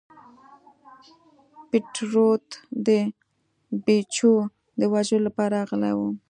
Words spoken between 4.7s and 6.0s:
د وژلو لپاره راغلی و.